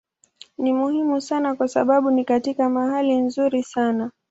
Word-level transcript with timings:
Ni 0.57 0.73
muhimu 0.73 1.21
sana 1.21 1.55
kwa 1.55 1.67
sababu 1.67 2.11
ni 2.11 2.25
katika 2.25 2.69
mahali 2.69 3.15
nzuri 3.17 3.63
sana. 3.63 4.11